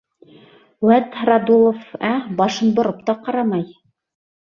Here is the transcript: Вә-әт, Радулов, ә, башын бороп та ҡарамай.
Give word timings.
Вә-әт, 0.91 1.19
Радулов, 1.31 1.85
ә, 2.15 2.17
башын 2.43 2.75
бороп 2.81 3.07
та 3.11 3.19
ҡарамай. 3.31 3.67